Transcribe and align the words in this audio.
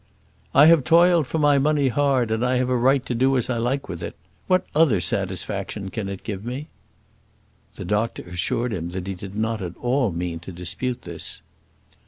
"I 0.55 0.65
have 0.65 0.83
toiled 0.83 1.27
for 1.27 1.37
my 1.37 1.59
money 1.59 1.89
hard, 1.89 2.31
and 2.31 2.43
I 2.43 2.55
have 2.55 2.69
a 2.71 2.75
right 2.75 3.05
to 3.05 3.13
do 3.13 3.37
as 3.37 3.51
I 3.51 3.57
like 3.59 3.87
with 3.87 4.01
it. 4.01 4.15
What 4.47 4.65
other 4.73 4.99
satisfaction 4.99 5.89
can 5.89 6.09
it 6.09 6.23
give 6.23 6.43
me?" 6.43 6.69
The 7.75 7.85
doctor 7.85 8.23
assured 8.23 8.73
him 8.73 8.89
that 8.97 9.05
he 9.05 9.13
did 9.13 9.35
not 9.35 9.61
at 9.61 9.77
all 9.77 10.11
mean 10.11 10.39
to 10.39 10.51
dispute 10.51 11.03
this. 11.03 11.43